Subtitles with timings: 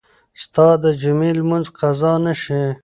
[0.43, 2.61] ستا د جمعې لمونځ قضا نه شي.